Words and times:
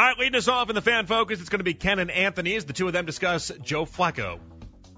All 0.00 0.06
right, 0.06 0.16
leading 0.18 0.36
us 0.38 0.48
off 0.48 0.70
in 0.70 0.74
the 0.74 0.80
fan 0.80 1.04
focus, 1.04 1.40
it's 1.40 1.50
going 1.50 1.58
to 1.58 1.64
be 1.64 1.74
Ken 1.74 1.98
and 1.98 2.10
Anthony 2.10 2.56
as 2.56 2.64
the 2.64 2.72
two 2.72 2.86
of 2.86 2.94
them 2.94 3.04
discuss 3.04 3.52
Joe 3.62 3.84
Flacco. 3.84 4.40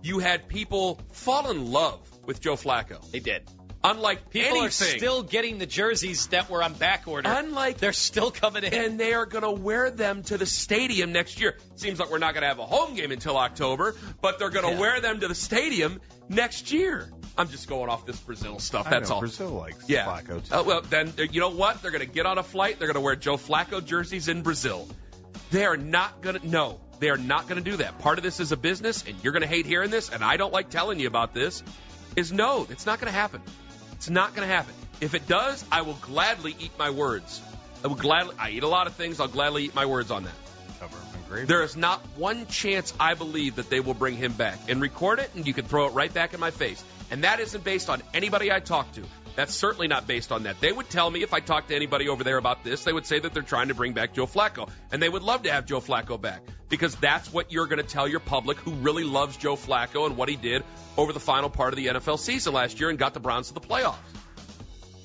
You 0.00 0.20
had 0.20 0.46
people 0.46 1.00
fall 1.10 1.50
in 1.50 1.72
love 1.72 1.98
with 2.24 2.40
Joe 2.40 2.54
Flacco. 2.54 3.10
They 3.10 3.18
did. 3.18 3.42
Unlike 3.82 4.30
People 4.30 4.58
anything. 4.58 4.64
are 4.64 4.70
still 4.70 5.24
getting 5.24 5.58
the 5.58 5.66
jerseys 5.66 6.28
that 6.28 6.48
were 6.48 6.62
on 6.62 6.74
back 6.74 7.08
order. 7.08 7.28
Unlike 7.28 7.78
They're 7.78 7.92
still 7.92 8.30
coming 8.30 8.62
in. 8.62 8.72
and 8.72 9.00
they 9.00 9.12
are 9.12 9.26
going 9.26 9.42
to 9.42 9.50
wear 9.50 9.90
them 9.90 10.22
to 10.22 10.38
the 10.38 10.46
stadium 10.46 11.10
next 11.10 11.40
year. 11.40 11.56
Seems 11.74 11.98
like 11.98 12.08
we're 12.08 12.18
not 12.18 12.34
going 12.34 12.42
to 12.42 12.48
have 12.48 12.60
a 12.60 12.66
home 12.66 12.94
game 12.94 13.10
until 13.10 13.36
October, 13.36 13.96
but 14.20 14.38
they're 14.38 14.50
going 14.50 14.66
to 14.66 14.72
Yeah. 14.74 14.78
wear 14.78 15.00
them 15.00 15.18
to 15.18 15.26
the 15.26 15.34
stadium 15.34 16.00
next 16.28 16.70
year. 16.70 17.10
I'm 17.36 17.48
just 17.48 17.68
going 17.68 17.88
off 17.88 18.04
this 18.06 18.20
Brazil 18.20 18.58
stuff. 18.58 18.88
That's 18.90 19.08
know, 19.08 19.16
all. 19.16 19.20
Brazil 19.20 19.50
likes 19.50 19.88
Yeah. 19.88 20.06
Flacco 20.06 20.46
too. 20.46 20.54
Uh, 20.54 20.62
well, 20.62 20.80
then 20.82 21.12
uh, 21.18 21.22
you 21.22 21.40
know 21.40 21.50
what? 21.50 21.82
They're 21.82 21.90
going 21.90 22.06
to 22.06 22.12
get 22.12 22.26
on 22.26 22.38
a 22.38 22.42
flight. 22.42 22.78
They're 22.78 22.88
going 22.88 22.94
to 22.94 23.00
wear 23.00 23.16
Joe 23.16 23.36
Flacco 23.36 23.84
jerseys 23.84 24.28
in 24.28 24.42
Brazil. 24.42 24.86
They 25.50 25.64
are 25.64 25.76
not 25.76 26.20
going 26.20 26.38
to. 26.38 26.46
No, 26.46 26.80
they 26.98 27.10
are 27.10 27.18
not 27.18 27.48
going 27.48 27.62
to 27.62 27.70
do 27.70 27.78
that. 27.78 27.98
Part 27.98 28.18
of 28.18 28.24
this 28.24 28.40
is 28.40 28.52
a 28.52 28.56
business, 28.56 29.04
and 29.06 29.16
you're 29.22 29.32
going 29.32 29.42
to 29.42 29.48
hate 29.48 29.66
hearing 29.66 29.90
this, 29.90 30.10
and 30.10 30.22
I 30.22 30.36
don't 30.36 30.52
like 30.52 30.70
telling 30.70 31.00
you 31.00 31.08
about 31.08 31.34
this. 31.34 31.62
Is 32.16 32.32
no, 32.32 32.66
it's 32.68 32.84
not 32.84 33.00
going 33.00 33.10
to 33.10 33.18
happen. 33.18 33.40
It's 33.92 34.10
not 34.10 34.34
going 34.34 34.46
to 34.46 34.54
happen. 34.54 34.74
If 35.00 35.14
it 35.14 35.26
does, 35.26 35.64
I 35.72 35.82
will 35.82 35.98
gladly 36.02 36.54
eat 36.60 36.72
my 36.78 36.90
words. 36.90 37.40
I 37.82 37.88
will 37.88 37.96
gladly. 37.96 38.34
I 38.38 38.50
eat 38.50 38.62
a 38.62 38.68
lot 38.68 38.86
of 38.86 38.94
things. 38.94 39.18
I'll 39.18 39.28
gladly 39.28 39.64
eat 39.64 39.74
my 39.74 39.86
words 39.86 40.10
on 40.10 40.24
that. 40.24 40.34
Cover 40.78 40.96
up 40.96 41.14
in 41.14 41.28
gravy. 41.28 41.46
There 41.46 41.62
is 41.62 41.76
not 41.76 42.00
one 42.16 42.46
chance 42.46 42.92
I 43.00 43.14
believe 43.14 43.56
that 43.56 43.70
they 43.70 43.80
will 43.80 43.94
bring 43.94 44.16
him 44.16 44.32
back 44.32 44.58
and 44.68 44.80
record 44.80 45.18
it, 45.18 45.30
and 45.34 45.46
you 45.46 45.54
can 45.54 45.64
throw 45.64 45.86
it 45.86 45.90
right 45.90 46.12
back 46.12 46.34
in 46.34 46.40
my 46.40 46.50
face. 46.50 46.84
And 47.12 47.22
that 47.24 47.38
isn't 47.38 47.62
based 47.62 47.88
on 47.88 48.02
anybody 48.12 48.50
I 48.50 48.58
talk 48.58 48.90
to. 48.94 49.02
That's 49.36 49.54
certainly 49.54 49.86
not 49.86 50.06
based 50.06 50.32
on 50.32 50.42
that. 50.42 50.60
They 50.60 50.72
would 50.72 50.90
tell 50.90 51.08
me 51.10 51.22
if 51.22 51.32
I 51.32 51.40
talked 51.40 51.68
to 51.68 51.76
anybody 51.76 52.08
over 52.08 52.24
there 52.24 52.36
about 52.38 52.64
this, 52.64 52.84
they 52.84 52.92
would 52.92 53.06
say 53.06 53.18
that 53.20 53.32
they're 53.32 53.42
trying 53.42 53.68
to 53.68 53.74
bring 53.74 53.92
back 53.92 54.12
Joe 54.14 54.26
Flacco. 54.26 54.68
And 54.90 55.00
they 55.02 55.08
would 55.08 55.22
love 55.22 55.42
to 55.44 55.52
have 55.52 55.64
Joe 55.66 55.80
Flacco 55.80 56.20
back 56.20 56.42
because 56.68 56.94
that's 56.96 57.32
what 57.32 57.52
you're 57.52 57.66
going 57.66 57.78
to 57.78 57.86
tell 57.86 58.08
your 58.08 58.20
public 58.20 58.58
who 58.58 58.72
really 58.72 59.04
loves 59.04 59.36
Joe 59.36 59.56
Flacco 59.56 60.06
and 60.06 60.16
what 60.16 60.28
he 60.28 60.36
did 60.36 60.64
over 60.96 61.12
the 61.12 61.20
final 61.20 61.48
part 61.50 61.72
of 61.72 61.76
the 61.76 61.86
NFL 61.86 62.18
season 62.18 62.52
last 62.54 62.80
year 62.80 62.90
and 62.90 62.98
got 62.98 63.14
the 63.14 63.20
Browns 63.20 63.48
to 63.48 63.54
the 63.54 63.60
playoffs. 63.60 63.96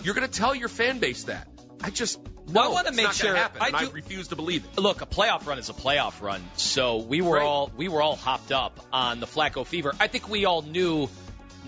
You're 0.04 0.16
going 0.16 0.28
to 0.28 0.34
tell 0.34 0.56
your 0.56 0.70
fan 0.70 1.00
base 1.00 1.24
that. 1.26 1.48
I 1.84 1.90
just 1.92 2.20
no, 2.50 2.62
I 2.62 2.68
wanna 2.70 2.92
make 2.92 3.04
not 3.04 3.04
gonna 3.04 3.14
sure- 3.14 3.36
happen, 3.36 3.62
I 3.62 3.68
and 3.68 3.76
I 3.76 3.86
do- 3.86 3.92
refuse 3.92 4.30
to 4.30 4.36
believe 4.36 4.64
it. 4.66 4.80
Look, 4.82 5.02
a 5.02 5.06
playoff 5.06 5.46
run 5.46 5.60
is 5.60 5.70
a 5.70 5.74
playoff 5.74 6.22
run. 6.22 6.42
So 6.56 6.98
we 6.98 7.22
were 7.22 7.36
Right. 7.38 7.46
all 7.46 7.72
we 7.76 7.88
were 7.88 8.02
all 8.02 8.16
hopped 8.16 8.52
up 8.52 8.80
on 8.92 9.20
the 9.20 9.28
Flacco 9.28 9.66
fever. 9.66 9.94
I 10.00 10.08
think 10.08 10.28
we 10.30 10.46
all 10.46 10.62
knew, 10.64 11.08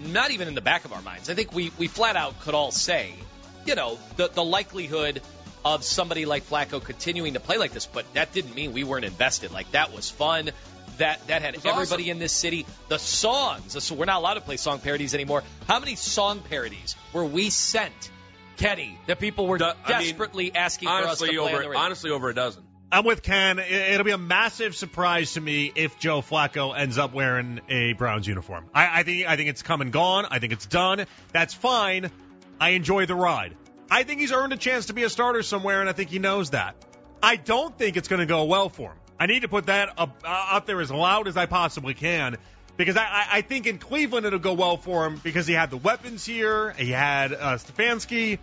not 0.07 0.31
even 0.31 0.47
in 0.47 0.55
the 0.55 0.61
back 0.61 0.85
of 0.85 0.93
our 0.93 1.01
minds. 1.01 1.29
I 1.29 1.33
think 1.33 1.53
we 1.53 1.71
we 1.77 1.87
flat 1.87 2.15
out 2.15 2.39
could 2.41 2.53
all 2.53 2.71
say, 2.71 3.13
you 3.65 3.75
know, 3.75 3.97
the 4.15 4.27
the 4.27 4.43
likelihood 4.43 5.21
of 5.65 5.83
somebody 5.83 6.25
like 6.25 6.43
Flacco 6.47 6.83
continuing 6.83 7.33
to 7.33 7.39
play 7.39 7.57
like 7.57 7.71
this. 7.71 7.85
But 7.85 8.11
that 8.13 8.31
didn't 8.31 8.55
mean 8.55 8.73
we 8.73 8.83
weren't 8.83 9.05
invested. 9.05 9.51
Like 9.51 9.71
that 9.71 9.93
was 9.93 10.09
fun. 10.09 10.51
That 10.97 11.25
that 11.27 11.41
had 11.41 11.55
everybody 11.55 12.03
awesome. 12.03 12.11
in 12.11 12.19
this 12.19 12.33
city. 12.33 12.65
The 12.87 12.99
songs. 12.99 13.81
So 13.83 13.95
we're 13.95 14.05
not 14.05 14.17
allowed 14.17 14.35
to 14.35 14.41
play 14.41 14.57
song 14.57 14.79
parodies 14.79 15.13
anymore. 15.13 15.43
How 15.67 15.79
many 15.79 15.95
song 15.95 16.41
parodies 16.41 16.95
were 17.13 17.25
we 17.25 17.49
sent? 17.49 18.11
Kenny, 18.57 18.99
that 19.07 19.19
people 19.19 19.47
were 19.47 19.57
The- 19.57 19.75
I 19.85 19.99
mean, 19.99 20.07
desperately 20.07 20.53
asking 20.53 20.89
for 20.89 20.93
us 20.93 21.19
to 21.19 21.27
play 21.27 21.37
over 21.37 21.75
honestly 21.75 22.11
over 22.11 22.29
a 22.29 22.35
dozen. 22.35 22.63
I'm 22.91 23.05
with 23.05 23.21
Ken. 23.21 23.59
It- 23.59 23.71
It'll 23.71 24.03
be 24.03 24.11
a 24.11 24.17
massive 24.17 24.75
surprise 24.75 25.33
to 25.33 25.41
me 25.41 25.71
if 25.75 25.99
Joe 25.99 26.21
Flacco 26.21 26.75
ends 26.77 26.97
up 26.97 27.13
wearing 27.13 27.61
a 27.69 27.93
Browns 27.93 28.27
uniform. 28.27 28.65
I, 28.73 28.99
I 29.01 29.03
think 29.03 29.27
I 29.27 29.35
think 29.35 29.49
it's 29.49 29.61
come 29.61 29.81
and 29.81 29.91
gone. 29.91 30.25
I 30.29 30.39
think 30.39 30.53
it's 30.53 30.65
done. 30.65 31.05
That's 31.31 31.53
fine. 31.53 32.09
I 32.59 32.69
enjoy 32.71 33.05
the 33.05 33.15
ride. 33.15 33.55
I 33.91 34.03
think 34.03 34.19
he's 34.19 34.31
earned 34.31 34.53
a 34.53 34.57
chance 34.57 34.87
to 34.87 34.93
be 34.93 35.03
a 35.03 35.09
starter 35.09 35.43
somewhere, 35.43 35.81
and 35.81 35.89
I 35.89 35.93
think 35.93 36.09
he 36.09 36.19
knows 36.19 36.51
that. 36.51 36.75
I 37.21 37.35
don't 37.35 37.77
think 37.77 37.95
it's 37.97 38.07
going 38.07 38.19
to 38.19 38.25
go 38.25 38.45
well 38.45 38.69
for 38.69 38.91
him. 38.91 38.97
I 39.19 39.25
need 39.25 39.41
to 39.41 39.47
put 39.49 39.65
that 39.67 39.93
up, 39.97 40.21
uh, 40.23 40.47
up 40.53 40.65
there 40.65 40.79
as 40.79 40.89
loud 40.91 41.27
as 41.27 41.35
I 41.37 41.45
possibly 41.45 41.93
can 41.93 42.37
because 42.77 42.95
I, 42.95 43.03
I, 43.03 43.27
I 43.33 43.41
think 43.41 43.67
in 43.67 43.77
Cleveland 43.77 44.25
it'll 44.25 44.39
go 44.39 44.53
well 44.53 44.77
for 44.77 45.05
him 45.05 45.19
because 45.23 45.45
he 45.45 45.53
had 45.53 45.69
the 45.69 45.77
weapons 45.77 46.25
here. 46.25 46.71
He 46.71 46.91
had 46.91 47.33
uh, 47.33 47.57
Stefanski 47.57 48.39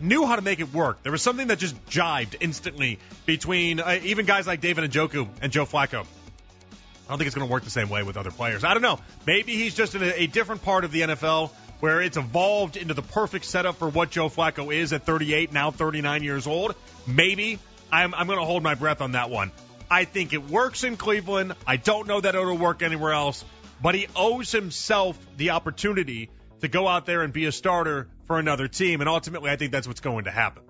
knew 0.00 0.26
how 0.26 0.36
to 0.36 0.42
make 0.42 0.60
it 0.60 0.72
work. 0.72 1.02
There 1.02 1.12
was 1.12 1.22
something 1.22 1.48
that 1.48 1.58
just 1.58 1.74
jived 1.86 2.36
instantly 2.40 2.98
between 3.26 3.80
uh, 3.80 3.98
even 4.02 4.26
guys 4.26 4.46
like 4.46 4.60
David 4.60 4.90
Njoku 4.90 5.28
and 5.40 5.52
Joe 5.52 5.66
Flacco. 5.66 6.00
I 6.04 7.08
don't 7.08 7.18
think 7.18 7.26
it's 7.26 7.34
going 7.34 7.46
to 7.46 7.52
work 7.52 7.64
the 7.64 7.70
same 7.70 7.88
way 7.88 8.02
with 8.02 8.16
other 8.16 8.30
players. 8.30 8.64
I 8.64 8.72
don't 8.74 8.82
know. 8.82 8.98
Maybe 9.26 9.54
he's 9.54 9.74
just 9.74 9.94
in 9.94 10.02
a, 10.02 10.22
a 10.22 10.26
different 10.26 10.62
part 10.62 10.84
of 10.84 10.92
the 10.92 11.02
NFL 11.02 11.50
where 11.80 12.00
it's 12.00 12.16
evolved 12.16 12.76
into 12.76 12.94
the 12.94 13.02
perfect 13.02 13.44
setup 13.44 13.76
for 13.76 13.88
what 13.88 14.10
Joe 14.10 14.28
Flacco 14.28 14.72
is 14.72 14.92
at 14.92 15.04
38, 15.04 15.52
now 15.52 15.72
39 15.72 16.22
years 16.22 16.46
old. 16.46 16.76
Maybe. 17.06 17.58
I'm, 17.90 18.14
I'm 18.14 18.26
going 18.26 18.38
to 18.38 18.44
hold 18.44 18.62
my 18.62 18.74
breath 18.74 19.00
on 19.00 19.12
that 19.12 19.28
one. 19.28 19.50
I 19.90 20.04
think 20.04 20.32
it 20.32 20.48
works 20.48 20.84
in 20.84 20.96
Cleveland. 20.96 21.54
I 21.66 21.76
don't 21.76 22.06
know 22.06 22.20
that 22.20 22.34
it'll 22.34 22.56
work 22.56 22.82
anywhere 22.82 23.12
else, 23.12 23.44
but 23.82 23.94
he 23.94 24.06
owes 24.16 24.50
himself 24.50 25.18
the 25.36 25.50
opportunity 25.50 26.30
to 26.60 26.68
go 26.68 26.88
out 26.88 27.04
there 27.04 27.22
and 27.22 27.32
be 27.32 27.44
a 27.44 27.52
starter 27.52 28.06
for 28.32 28.38
another 28.38 28.66
team. 28.66 29.02
And 29.02 29.10
ultimately, 29.10 29.50
I 29.50 29.56
think 29.56 29.72
that's 29.72 29.86
what's 29.86 30.00
going 30.00 30.24
to 30.24 30.30
happen. 30.30 30.62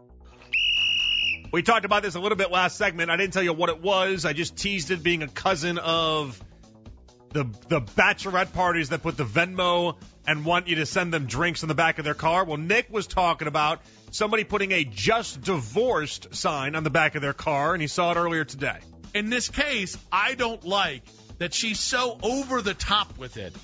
We 1.52 1.62
talked 1.62 1.84
about 1.84 2.02
this 2.02 2.16
a 2.16 2.18
little 2.18 2.34
bit 2.34 2.50
last 2.50 2.76
segment. 2.76 3.08
I 3.08 3.16
didn't 3.16 3.34
tell 3.34 3.42
you 3.44 3.52
what 3.52 3.68
it 3.68 3.80
was. 3.80 4.24
I 4.24 4.32
just 4.32 4.56
teased 4.56 4.90
it 4.90 5.00
being 5.00 5.22
a 5.22 5.28
cousin 5.28 5.78
of 5.78 6.42
the 7.30 7.44
the 7.68 7.80
bachelorette 7.80 8.52
parties 8.52 8.88
that 8.88 9.04
put 9.04 9.16
the 9.16 9.24
Venmo 9.24 9.96
and 10.26 10.44
want 10.44 10.66
you 10.66 10.76
to 10.76 10.86
send 10.86 11.14
them 11.14 11.26
drinks 11.26 11.62
in 11.62 11.68
the 11.68 11.74
back 11.76 12.00
of 12.00 12.04
their 12.04 12.14
car. 12.14 12.44
Well, 12.44 12.56
Nick 12.56 12.90
was 12.90 13.06
talking 13.06 13.46
about 13.46 13.80
somebody 14.10 14.42
putting 14.42 14.72
a 14.72 14.82
just 14.82 15.40
divorced 15.42 16.34
sign 16.34 16.74
on 16.74 16.82
the 16.82 16.90
back 16.90 17.14
of 17.14 17.22
their 17.22 17.32
car, 17.32 17.74
and 17.74 17.80
he 17.80 17.86
saw 17.86 18.10
it 18.10 18.16
earlier 18.16 18.44
today. 18.44 18.78
In 19.14 19.30
this 19.30 19.48
case, 19.48 19.96
I 20.10 20.34
don't 20.34 20.64
like 20.64 21.04
that 21.38 21.54
she's 21.54 21.78
so 21.78 22.18
over 22.24 22.60
the 22.60 22.74
top 22.74 23.18
with 23.18 23.36
it 23.36 23.54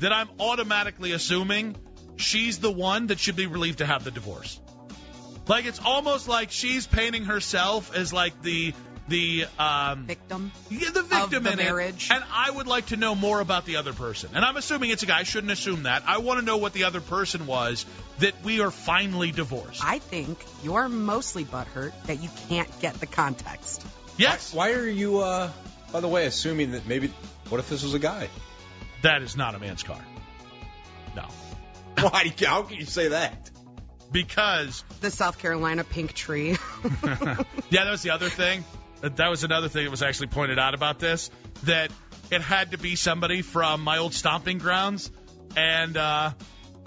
that 0.00 0.12
I'm 0.12 0.28
automatically 0.38 1.12
assuming 1.12 1.74
she's 2.16 2.58
the 2.58 2.70
one 2.72 3.08
that 3.08 3.18
should 3.18 3.36
be 3.36 3.46
relieved 3.46 3.78
to 3.78 3.86
have 3.86 4.04
the 4.04 4.10
divorce. 4.10 4.60
Like 5.48 5.64
it's 5.66 5.80
almost 5.84 6.28
like 6.28 6.50
she's 6.50 6.86
painting 6.86 7.24
herself 7.24 7.94
as 7.94 8.12
like 8.12 8.42
the 8.42 8.74
the 9.08 9.46
um 9.56 10.06
victim. 10.06 10.50
yeah, 10.68 10.90
the 10.90 11.02
victim 11.02 11.44
the 11.44 11.52
in 11.52 11.58
marriage. 11.58 12.08
it. 12.10 12.14
And 12.14 12.24
I 12.32 12.50
would 12.50 12.66
like 12.66 12.86
to 12.86 12.96
know 12.96 13.14
more 13.14 13.38
about 13.40 13.64
the 13.64 13.76
other 13.76 13.92
person. 13.92 14.30
And 14.34 14.44
I'm 14.44 14.56
assuming 14.56 14.90
it's 14.90 15.04
a 15.04 15.06
guy. 15.06 15.20
I 15.20 15.22
shouldn't 15.22 15.52
assume 15.52 15.84
that. 15.84 16.02
I 16.06 16.18
want 16.18 16.40
to 16.40 16.44
know 16.44 16.56
what 16.56 16.72
the 16.72 16.84
other 16.84 17.00
person 17.00 17.46
was 17.46 17.86
that 18.18 18.34
we 18.42 18.60
are 18.60 18.72
finally 18.72 19.30
divorced. 19.30 19.84
I 19.84 20.00
think 20.00 20.44
you're 20.64 20.88
mostly 20.88 21.44
butthurt 21.44 21.92
that 22.06 22.20
you 22.20 22.28
can't 22.48 22.80
get 22.80 22.94
the 22.94 23.06
context. 23.06 23.86
yes, 24.16 24.52
Why 24.52 24.72
are 24.72 24.88
you, 24.88 25.20
uh, 25.20 25.50
by 25.92 26.00
the 26.00 26.08
way, 26.08 26.26
assuming 26.26 26.72
that 26.72 26.88
maybe, 26.88 27.12
what 27.50 27.58
if 27.60 27.68
this 27.68 27.84
was 27.84 27.94
a 27.94 28.00
guy? 28.00 28.28
that 29.02 29.22
is 29.22 29.36
not 29.36 29.54
a 29.54 29.60
man's 29.60 29.84
car. 29.84 30.00
No, 31.14 31.28
Why? 32.00 32.32
How 32.44 32.62
can 32.62 32.76
you 32.78 32.84
say 32.84 33.08
that? 33.08 33.50
because 34.12 34.84
The 35.00 35.10
South 35.10 35.38
Carolina 35.38 35.82
pink 35.84 36.12
tree. 36.12 36.56
Yeah, 37.70 37.84
that 37.84 37.90
was 37.90 38.02
the 38.02 38.10
other 38.10 38.28
thing. 38.28 38.64
Uh, 39.02 39.08
That 39.10 39.28
was 39.28 39.42
another 39.44 39.68
thing 39.68 39.84
that 39.84 39.90
was 39.90 40.02
actually 40.02 40.28
pointed 40.28 40.58
out 40.58 40.74
about 40.74 41.00
this 41.00 41.30
that 41.64 41.90
it 42.30 42.40
had 42.40 42.70
to 42.70 42.78
be 42.78 42.94
somebody 42.96 43.42
from 43.42 43.80
my 43.82 43.98
old 43.98 44.14
stomping 44.14 44.58
grounds, 44.58 45.10
and 45.56 45.96
uh, 45.96 46.30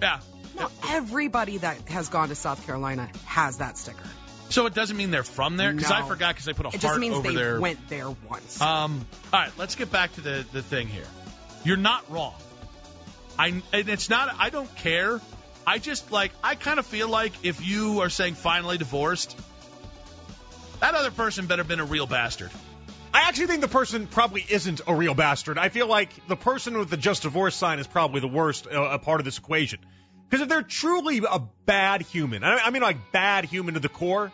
yeah. 0.02 0.20
Not 0.58 0.72
everybody 0.90 1.58
that 1.58 1.78
has 1.90 2.10
gone 2.10 2.30
to 2.30 2.36
South 2.36 2.66
Carolina 2.66 3.10
has 3.26 3.58
that 3.58 3.78
sticker. 3.78 4.04
So 4.50 4.66
it 4.66 4.74
doesn't 4.74 4.96
mean 4.98 5.12
they're 5.12 5.24
from 5.24 5.58
there 5.58 5.72
because 5.74 5.92
I 5.92 6.08
forgot 6.08 6.30
because 6.36 6.46
they 6.46 6.54
put 6.54 6.66
a 6.66 6.70
It 6.70 6.74
just 6.74 6.86
heart 6.86 7.00
means 7.00 7.16
over 7.16 7.30
they 7.30 7.36
there. 7.36 7.60
went 7.60 7.88
there 7.90 8.10
once. 8.10 8.60
Um, 8.62 9.06
all 9.32 9.40
right, 9.42 9.52
let's 9.58 9.76
get 9.76 9.92
back 9.92 10.14
to 10.14 10.22
the 10.22 10.46
the 10.54 10.62
thing 10.64 10.88
here. 10.88 11.06
You're 11.64 11.78
not 11.78 12.10
wrong. 12.10 12.34
I 13.40 13.48
and 13.48 13.64
it's 13.72 14.10
not. 14.10 14.36
I 14.38 14.50
don't 14.50 14.74
care. 14.76 15.22
I 15.66 15.80
just 15.80 16.12
like. 16.12 16.34
I 16.44 16.56
kind 16.56 16.78
of 16.78 16.86
feel 16.86 17.08
like 17.08 17.32
if 17.44 17.66
you 17.66 18.02
are 18.02 18.10
saying 18.10 18.34
finally 18.36 18.78
divorced, 18.78 19.40
that 20.82 20.94
other 20.94 21.10
person 21.10 21.48
better 21.48 21.64
been 21.64 21.80
a 21.80 21.86
real 21.86 22.06
bastard. 22.06 22.52
I 23.14 23.22
actually 23.30 23.48
think 23.48 23.62
the 23.62 23.70
person 23.70 24.08
probably 24.08 24.46
isn't 24.48 24.82
a 24.86 24.94
real 24.94 25.14
bastard. 25.16 25.58
I 25.58 25.70
feel 25.70 25.88
like 25.88 26.12
the 26.28 26.36
person 26.36 26.78
with 26.78 26.90
the 26.90 26.98
just 26.98 27.24
divorce 27.24 27.56
sign 27.56 27.80
is 27.80 27.88
probably 27.88 28.20
the 28.20 28.28
worst 28.28 28.68
uh, 28.68 28.82
a 28.82 29.00
part 29.00 29.22
of 29.22 29.26
this 29.26 29.38
equation. 29.38 29.80
Because 30.30 30.44
if 30.44 30.50
they're 30.50 30.62
truly 30.62 31.20
a 31.20 31.40
bad 31.66 32.02
human, 32.02 32.44
I 32.44 32.58
I 32.58 32.70
mean 32.72 32.82
like 32.82 33.14
bad 33.14 33.46
human 33.46 33.76
to 33.76 33.80
the 33.80 33.90
core, 33.90 34.34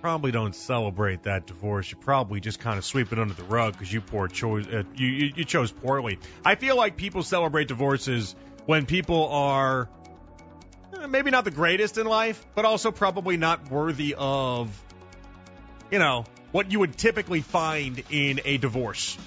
probably 0.00 0.30
don't 0.30 0.54
celebrate 0.54 1.24
that 1.24 1.46
divorce. 1.46 1.90
You 1.90 1.96
probably 1.98 2.40
just 2.40 2.60
kind 2.60 2.78
of 2.78 2.84
sweep 2.84 3.12
it 3.12 3.18
under 3.18 3.34
the 3.34 3.44
rug 3.44 3.72
because 3.72 3.92
you 3.92 4.00
poor 4.00 4.28
chose 4.28 4.66
uh, 4.66 4.84
you, 4.94 5.06
you 5.06 5.32
you 5.36 5.44
chose 5.44 5.70
poorly. 5.70 6.18
I 6.44 6.54
feel 6.54 6.76
like 6.76 6.96
people 6.96 7.22
celebrate 7.22 7.68
divorces 7.68 8.34
when 8.66 8.86
people 8.86 9.28
are 9.28 9.88
eh, 10.98 11.06
maybe 11.06 11.30
not 11.30 11.44
the 11.44 11.50
greatest 11.50 11.98
in 11.98 12.06
life, 12.06 12.44
but 12.54 12.64
also 12.64 12.90
probably 12.90 13.36
not 13.36 13.70
worthy 13.70 14.14
of 14.16 14.70
you 15.90 15.98
know, 15.98 16.24
what 16.52 16.70
you 16.70 16.78
would 16.78 16.96
typically 16.96 17.40
find 17.40 18.02
in 18.10 18.40
a 18.44 18.56
divorce. 18.58 19.18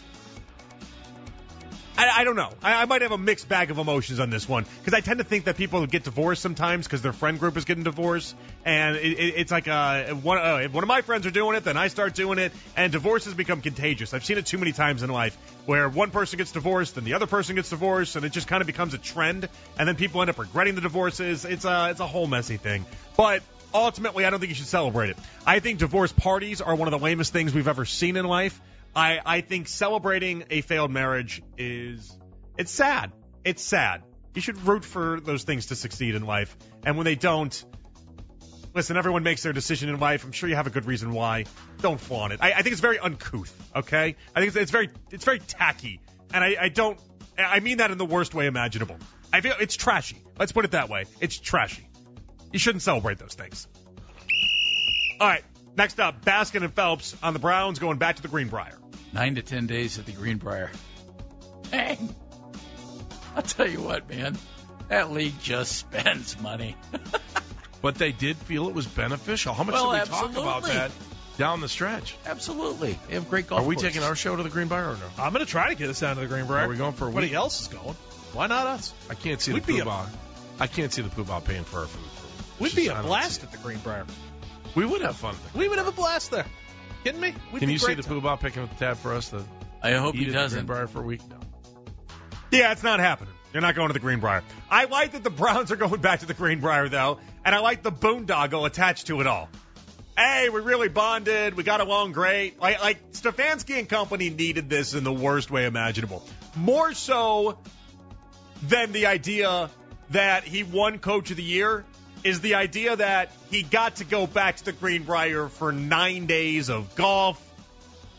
I, 1.97 2.21
I 2.21 2.23
don't 2.23 2.35
know. 2.35 2.49
I, 2.61 2.81
I 2.81 2.85
might 2.85 3.01
have 3.01 3.11
a 3.11 3.17
mixed 3.17 3.47
bag 3.47 3.71
of 3.71 3.77
emotions 3.77 4.19
on 4.19 4.29
this 4.29 4.47
one 4.47 4.65
because 4.79 4.93
I 4.93 5.01
tend 5.01 5.19
to 5.19 5.23
think 5.23 5.45
that 5.45 5.57
people 5.57 5.85
get 5.85 6.03
divorced 6.03 6.41
sometimes 6.41 6.85
because 6.85 7.01
their 7.01 7.13
friend 7.13 7.39
group 7.39 7.55
is 7.57 7.65
getting 7.65 7.83
divorced, 7.83 8.35
and 8.65 8.95
it, 8.95 9.19
it, 9.19 9.33
it's 9.37 9.51
like 9.51 9.67
uh, 9.67 10.13
one 10.15 10.37
uh, 10.37 10.61
if 10.63 10.73
one 10.73 10.83
of 10.83 10.87
my 10.87 11.01
friends 11.01 11.25
are 11.27 11.31
doing 11.31 11.55
it, 11.55 11.63
then 11.63 11.77
I 11.77 11.87
start 11.87 12.15
doing 12.15 12.39
it, 12.39 12.51
and 12.75 12.91
divorces 12.91 13.33
become 13.33 13.61
contagious. 13.61 14.13
I've 14.13 14.25
seen 14.25 14.37
it 14.37 14.45
too 14.45 14.57
many 14.57 14.71
times 14.71 15.03
in 15.03 15.09
life 15.09 15.37
where 15.65 15.87
one 15.87 16.11
person 16.11 16.37
gets 16.37 16.51
divorced, 16.51 16.97
and 16.97 17.05
the 17.05 17.13
other 17.13 17.27
person 17.27 17.55
gets 17.55 17.69
divorced, 17.69 18.15
and 18.15 18.25
it 18.25 18.31
just 18.31 18.47
kind 18.47 18.61
of 18.61 18.67
becomes 18.67 18.93
a 18.93 18.97
trend, 18.97 19.47
and 19.77 19.87
then 19.87 19.95
people 19.95 20.21
end 20.21 20.29
up 20.29 20.39
regretting 20.39 20.75
the 20.75 20.81
divorces. 20.81 21.45
It's 21.45 21.65
a 21.65 21.89
it's 21.91 21.99
a 21.99 22.07
whole 22.07 22.27
messy 22.27 22.57
thing, 22.57 22.85
but. 23.15 23.43
Ultimately, 23.75 24.23
I 24.23 24.29
don't 24.29 24.39
think 24.39 24.49
you 24.49 24.55
should 24.55 24.67
celebrate 24.67 25.09
it. 25.09 25.17
I 25.47 25.57
think 25.57 25.79
divorce 25.79 26.11
parties 26.11 26.61
are 26.61 26.75
one 26.75 26.87
of 26.87 26.91
the 26.91 27.03
lamest 27.03 27.33
things 27.33 27.55
we've 27.55 27.67
ever 27.67 27.85
seen 27.85 28.17
in 28.17 28.25
life. 28.25 28.61
I, 28.95 29.19
I 29.25 29.41
think 29.41 29.67
celebrating 29.67 30.45
a 30.49 30.61
failed 30.61 30.91
marriage 30.91 31.41
is 31.57 32.17
it's 32.57 32.71
sad. 32.71 33.11
It's 33.43 33.61
sad. 33.61 34.03
You 34.35 34.41
should 34.41 34.65
root 34.65 34.85
for 34.85 35.19
those 35.19 35.43
things 35.43 35.67
to 35.67 35.75
succeed 35.75 36.15
in 36.15 36.25
life. 36.25 36.55
And 36.85 36.97
when 36.97 37.05
they 37.05 37.15
don't, 37.15 37.65
listen, 38.73 38.97
everyone 38.97 39.23
makes 39.23 39.43
their 39.43 39.53
decision 39.53 39.89
in 39.89 39.99
life. 39.99 40.23
I'm 40.23 40.31
sure 40.31 40.49
you 40.49 40.55
have 40.55 40.67
a 40.67 40.71
good 40.71 40.85
reason 40.85 41.13
why. 41.13 41.45
Don't 41.81 41.99
flaunt 41.99 42.33
it. 42.33 42.39
I, 42.41 42.53
I 42.53 42.61
think 42.61 42.73
it's 42.73 42.81
very 42.81 42.99
uncouth. 42.99 43.53
Okay, 43.75 44.15
I 44.35 44.39
think 44.39 44.49
it's, 44.49 44.55
it's 44.55 44.71
very 44.71 44.89
it's 45.11 45.25
very 45.25 45.39
tacky, 45.39 45.99
and 46.33 46.43
I, 46.43 46.55
I 46.59 46.69
don't. 46.69 46.99
I 47.37 47.59
mean 47.59 47.77
that 47.77 47.91
in 47.91 47.97
the 47.97 48.05
worst 48.05 48.33
way 48.33 48.45
imaginable. 48.45 48.97
I 49.31 49.41
feel 49.41 49.55
it's 49.59 49.75
trashy. 49.75 50.17
Let's 50.37 50.51
put 50.51 50.65
it 50.65 50.71
that 50.71 50.89
way. 50.89 51.05
It's 51.19 51.39
trashy. 51.39 51.87
You 52.51 52.59
shouldn't 52.59 52.83
celebrate 52.83 53.17
those 53.17 53.33
things. 53.33 53.67
All 55.19 55.27
right. 55.27 55.43
Next 55.75 55.99
up, 55.99 56.23
Baskin 56.23 56.63
and 56.63 56.71
Phelps 56.71 57.15
on 57.23 57.33
the 57.33 57.39
Browns 57.39 57.79
going 57.79 57.97
back 57.97 58.17
to 58.17 58.21
the 58.21 58.27
Greenbrier. 58.27 58.77
Nine 59.13 59.35
to 59.35 59.41
ten 59.41 59.67
days 59.67 59.99
at 59.99 60.05
the 60.05 60.11
Greenbrier. 60.11 60.71
Dang. 61.71 62.13
I'll 63.35 63.41
tell 63.43 63.67
you 63.69 63.81
what, 63.81 64.09
man. 64.09 64.37
That 64.89 65.11
league 65.11 65.39
just 65.41 65.75
spends 65.77 66.39
money. 66.39 66.75
But 67.81 67.95
they 67.95 68.11
did 68.11 68.37
feel 68.37 68.67
it 68.69 68.75
was 68.75 68.87
beneficial. 68.87 69.53
How 69.53 69.63
much 69.63 69.73
Well, 69.73 69.91
did 69.91 70.01
we 70.03 70.07
talk 70.07 70.31
about 70.31 70.63
that 70.65 70.91
down 71.37 71.61
the 71.61 71.69
stretch? 71.69 72.15
Absolutely. 72.25 72.97
They 73.07 73.15
have 73.15 73.29
great 73.29 73.47
golf 73.47 73.61
Are 73.61 73.65
we 73.67 73.75
course. 73.75 73.85
taking 73.87 74.03
our 74.03 74.15
show 74.15 74.35
to 74.35 74.43
the 74.43 74.49
Greenbrier 74.49 74.89
or 74.89 74.93
no? 74.93 75.09
I'm 75.23 75.33
going 75.33 75.45
to 75.45 75.49
try 75.51 75.69
to 75.69 75.75
get 75.75 75.89
us 75.89 75.99
down 75.99 76.15
to 76.15 76.21
the 76.21 76.27
Greenbrier. 76.27 76.65
Are 76.65 76.67
we 76.69 76.77
going 76.77 76.93
for 76.93 77.05
a 77.05 77.07
Everybody 77.07 77.27
week? 77.27 77.35
else 77.35 77.61
is 77.61 77.67
going. 77.67 77.95
Why 78.33 78.47
not 78.47 78.67
us? 78.67 78.93
I 79.09 79.15
can't 79.15 79.41
see 79.41 79.53
We'd 79.53 79.63
the 79.65 79.73
be 79.73 79.79
poobah. 79.79 80.07
I 80.59 80.67
can't 80.67 80.91
see 80.93 81.01
the 81.01 81.09
poobah 81.09 81.43
paying 81.43 81.63
for 81.63 81.79
our 81.79 81.85
food. 81.85 82.59
We'd 82.59 82.75
be 82.75 82.89
I 82.89 82.93
a 82.93 82.95
don't 82.97 83.07
blast 83.07 83.43
at 83.43 83.51
the 83.51 83.57
Greenbrier. 83.57 84.05
We 84.75 84.85
would 84.85 85.01
have 85.01 85.15
fun. 85.17 85.35
There. 85.53 85.61
We 85.61 85.67
would 85.69 85.77
have 85.77 85.87
a 85.87 85.91
blast 85.91 86.31
there. 86.31 86.45
Kidding 87.03 87.21
me? 87.21 87.33
We'd 87.51 87.59
Can 87.59 87.67
be 87.67 87.73
you 87.73 87.79
see 87.79 87.93
the 87.93 88.03
time. 88.03 88.21
poobah 88.21 88.39
picking 88.39 88.63
up 88.63 88.69
the 88.69 88.85
tab 88.85 88.97
for 88.97 89.13
us 89.13 89.29
to 89.29 89.43
I 89.81 89.91
hope 89.93 90.15
he 90.15 90.25
doesn't. 90.25 90.65
Greenbrier 90.65 90.87
for 90.87 91.01
a 91.01 91.05
week? 91.05 91.21
No. 91.29 91.37
Yeah, 92.51 92.71
it's 92.71 92.83
not 92.83 92.99
happening. 92.99 93.33
You're 93.51 93.61
not 93.61 93.75
going 93.75 93.89
to 93.89 93.93
the 93.93 93.99
Greenbrier. 93.99 94.43
I 94.69 94.85
like 94.85 95.11
that 95.11 95.23
the 95.23 95.29
Browns 95.29 95.71
are 95.71 95.75
going 95.75 96.01
back 96.01 96.21
to 96.21 96.25
the 96.25 96.33
Greenbrier, 96.33 96.89
though, 96.89 97.19
and 97.43 97.53
I 97.53 97.59
like 97.59 97.83
the 97.83 97.91
boondoggle 97.91 98.65
attached 98.65 99.07
to 99.07 99.19
it 99.21 99.27
all. 99.27 99.49
Hey, 100.17 100.49
we 100.49 100.61
really 100.61 100.89
bonded. 100.89 101.55
We 101.55 101.63
got 101.63 101.81
along 101.81 102.13
great. 102.13 102.59
Like, 102.59 102.81
like 102.81 103.11
Stefanski 103.11 103.79
and 103.79 103.89
company 103.89 104.29
needed 104.29 104.69
this 104.69 104.93
in 104.93 105.03
the 105.03 105.13
worst 105.13 105.51
way 105.51 105.65
imaginable. 105.65 106.23
More 106.55 106.93
so 106.93 107.57
than 108.61 108.91
the 108.91 109.07
idea 109.07 109.69
that 110.11 110.43
he 110.43 110.63
won 110.63 110.99
Coach 110.99 111.31
of 111.31 111.37
the 111.37 111.43
Year 111.43 111.83
is 112.23 112.41
the 112.41 112.55
idea 112.55 112.95
that 112.95 113.31
he 113.49 113.63
got 113.63 113.97
to 113.97 114.05
go 114.05 114.27
back 114.27 114.57
to 114.57 114.65
the 114.65 114.71
Greenbrier 114.71 115.47
for 115.49 115.71
nine 115.71 116.25
days 116.25 116.69
of 116.69 116.95
golf, 116.95 117.41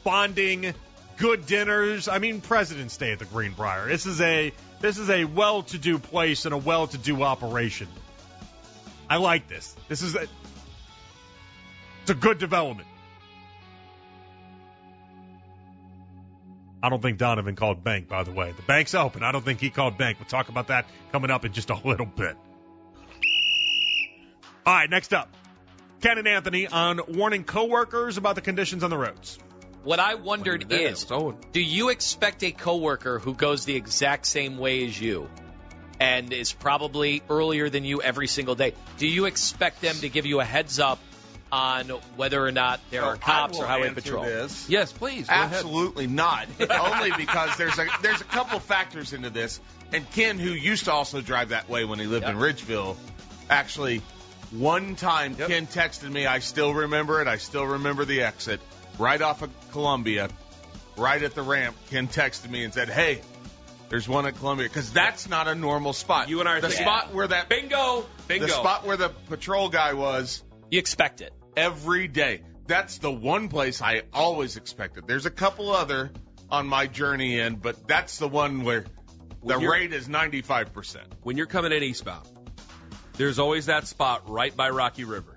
bonding, 0.03 0.75
good 1.17 1.47
dinners. 1.47 2.09
I 2.09 2.19
mean, 2.19 2.41
President's 2.41 2.97
Day 2.97 3.13
at 3.13 3.19
the 3.19 3.25
Greenbrier. 3.25 3.89
This 3.89 4.07
is 4.07 4.21
a 4.21 4.53
this 4.81 4.99
is 4.99 5.09
a 5.09 5.25
well-to-do 5.25 5.99
place 5.99 6.45
and 6.45 6.53
a 6.53 6.59
well-to-do 6.59 7.23
operation. 7.23 7.89
I 9.09 9.17
like 9.17 9.49
this. 9.49 9.75
This 9.89 10.03
is 10.03 10.15
a, 10.15 10.27
it's 12.03 12.11
a 12.11 12.15
good 12.15 12.39
development. 12.39 12.89
I 16.83 16.91
don't 16.91 17.01
think 17.01 17.17
Donovan 17.17 17.57
called 17.57 17.83
bank, 17.83 18.09
by 18.09 18.25
the 18.25 18.33
way. 18.33 18.53
The 18.53 18.63
bank's 18.63 18.95
open. 18.95 19.23
I 19.23 19.33
don't 19.33 19.43
think 19.43 19.59
he 19.59 19.71
called 19.71 19.97
bank. 19.97 20.19
We'll 20.21 20.29
talk 20.29 20.51
about 20.51 20.67
that 20.69 20.85
coming 21.13 21.31
up 21.31 21.47
in 21.47 21.55
just 21.55 21.71
a 21.71 21.77
little 21.77 22.05
bit. 22.05 22.37
All 24.67 24.75
right, 24.75 24.89
next 24.89 25.13
up. 25.13 25.29
Ken 26.01 26.19
and 26.19 26.29
Anthony 26.29 26.67
on 26.67 27.01
warning 27.09 27.45
coworkers 27.45 28.17
about 28.17 28.35
the 28.35 28.41
conditions 28.41 28.83
on 28.85 28.91
the 28.91 28.99
roads. 28.99 29.39
What 29.83 30.01
I 30.01 30.15
wondered 30.15 30.69
There, 30.69 30.81
is, 30.81 31.03
it's 31.03 31.35
do 31.53 31.61
you 31.61 31.91
expect 31.91 32.43
a 32.43 32.53
coworker 32.53 33.19
who 33.19 33.35
goes 33.35 33.67
the 33.67 33.77
exact 33.77 34.25
same 34.25 34.57
way 34.57 34.87
as 34.87 34.99
you 34.99 35.29
and 36.01 36.33
is 36.33 36.53
probably 36.53 37.23
earlier 37.29 37.69
than 37.69 37.85
you 37.85 38.01
every 38.01 38.27
single 38.27 38.55
day? 38.55 38.73
Do 38.97 39.07
you 39.07 39.27
expect 39.27 39.83
them 39.83 39.97
to 39.97 40.09
give 40.09 40.25
you 40.25 40.41
a 40.41 40.45
heads 40.45 40.79
up 40.79 40.99
on 41.53 41.89
whether 42.17 42.43
or 42.45 42.51
not 42.51 42.81
there 42.91 43.03
So 43.03 43.09
are 43.09 43.17
cops 43.17 43.59
or 43.59 43.67
highway 43.67 43.89
answer 43.89 44.01
patrol? 44.01 44.25
This. 44.25 44.69
Yes, 44.71 44.91
please. 44.93 45.29
Go 45.29 45.35
ahead. 45.35 45.53
Absolutely 45.53 46.07
not. 46.07 46.49
Only 46.71 47.11
because 47.19 47.57
there's 47.59 47.79
a 47.79 47.87
there's 48.01 48.23
a 48.23 48.25
couple 48.25 48.59
factors 48.61 49.13
into 49.13 49.29
this. 49.29 49.61
And 49.93 50.11
Ken, 50.13 50.39
who 50.39 50.51
used 50.51 50.87
to 50.87 50.93
also 50.93 51.21
drive 51.21 51.51
that 51.51 51.69
way 51.69 51.85
when 51.85 51.99
he 51.99 52.07
lived 52.07 52.27
in 52.27 52.37
Ridgeville, 52.37 52.97
actually 53.51 54.03
one 54.59 54.97
time 54.97 55.35
Ken 55.35 55.67
texted 55.67 56.11
me. 56.11 56.27
I 56.27 56.39
still 56.39 56.73
remember 56.73 57.21
it. 57.21 57.29
I 57.29 57.37
still 57.37 57.65
remember 57.67 58.05
the 58.05 58.23
exit 58.23 58.61
right 58.99 59.21
off 59.21 59.43
of 59.43 59.51
Columbia, 59.73 60.29
right 60.97 61.23
at 61.23 61.35
the 61.35 61.43
ramp. 61.43 61.77
Ken 61.91 62.09
texted 62.09 62.51
me 62.51 62.65
and 62.65 62.73
said, 62.73 62.89
"Hey, 62.89 63.21
there's 63.89 64.09
one 64.09 64.27
at 64.27 64.37
Columbia 64.39 64.69
because 64.69 64.93
that's 64.93 65.29
not 65.29 65.49
a 65.49 65.55
normal 65.55 65.93
spot. 65.93 66.29
You 66.29 66.41
and 66.41 66.49
I 66.49 66.59
are 66.59 66.61
the 66.61 66.69
thinking- 66.69 66.87
spot 66.87 67.13
where 67.13 67.27
that 67.27 67.49
Bingo. 67.49 68.07
Bingo. 68.29 68.47
the 68.47 68.53
spot 68.53 68.87
where 68.87 68.97
the 68.97 69.09
patrol 69.29 69.69
guy 69.69 69.95
was." 69.95 70.43
You 70.71 70.79
expect 70.79 71.21
it. 71.21 71.33
every 71.57 72.09
day. 72.09 72.43
That's 72.67 72.99
the 72.99 73.13
one 73.13 73.49
place 73.49 73.81
I 73.81 74.03
always 74.13 74.57
expected. 74.57 75.07
There's 75.07 75.27
a 75.27 75.31
couple 75.31 75.71
other 75.71 76.11
on 76.51 76.67
my 76.67 76.89
journey 76.89 77.39
in, 77.39 77.57
but 77.57 77.87
that's 77.87 78.19
the 78.19 78.27
one 78.27 78.65
where 78.65 78.85
the 79.45 79.59
rate 79.59 79.93
is 79.93 80.09
95%. 80.09 81.07
when 81.23 81.37
you're 81.37 81.47
coming 81.47 81.71
in 81.71 81.83
eastbound, 81.85 82.27
there's 83.17 83.39
always 83.39 83.67
that 83.67 83.87
spot 83.87 84.29
right 84.29 84.57
by 84.57 84.71
Rocky 84.71 85.05
River. 85.05 85.37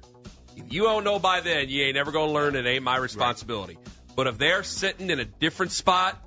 If 0.55 0.73
you 0.73 0.83
don't 0.83 1.03
know 1.03 1.19
by 1.19 1.41
then, 1.41 1.69
you 1.69 1.83
ain't 1.83 1.95
never 1.95 2.11
gonna 2.11 2.31
learn. 2.31 2.55
It 2.55 2.65
ain't 2.65 2.83
my 2.83 2.97
responsibility. 2.97 3.77
But 4.15 4.27
if 4.27 4.37
they're 4.37 4.63
sitting 4.63 5.09
in 5.09 5.19
a 5.19 5.25
different 5.25 5.71
spot, 5.71 6.17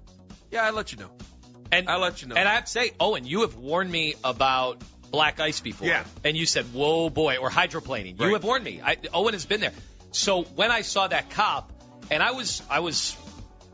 yeah, 0.50 0.62
I 0.62 0.70
let 0.70 0.92
you 0.92 0.98
know. 0.98 1.10
And 1.72 1.88
I'll 1.88 1.98
let 1.98 2.22
you 2.22 2.28
know. 2.28 2.36
And 2.36 2.48
I 2.48 2.54
have 2.54 2.64
to 2.64 2.70
say, 2.70 2.92
Owen, 3.00 3.24
you 3.24 3.42
have 3.42 3.56
warned 3.56 3.90
me 3.90 4.14
about 4.22 4.82
black 5.10 5.40
ice 5.40 5.60
before. 5.60 5.88
Yeah. 5.88 6.04
And 6.24 6.36
you 6.36 6.46
said, 6.46 6.66
"Whoa, 6.66 7.10
boy," 7.10 7.38
or 7.38 7.50
hydroplaning. 7.50 8.20
You 8.20 8.34
have 8.34 8.44
warned 8.44 8.64
me. 8.64 8.80
I, 8.82 8.96
Owen 9.12 9.34
has 9.34 9.46
been 9.46 9.60
there. 9.60 9.72
So 10.12 10.42
when 10.42 10.70
I 10.70 10.82
saw 10.82 11.06
that 11.08 11.30
cop, 11.30 11.72
and 12.10 12.22
I 12.22 12.32
was 12.32 12.62
I 12.70 12.80
was 12.80 13.16